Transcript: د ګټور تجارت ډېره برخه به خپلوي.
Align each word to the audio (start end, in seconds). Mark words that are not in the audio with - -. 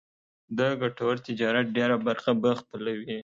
د 0.57 0.59
ګټور 0.81 1.15
تجارت 1.27 1.65
ډېره 1.77 1.95
برخه 2.07 2.31
به 2.41 2.51
خپلوي. 2.61 3.17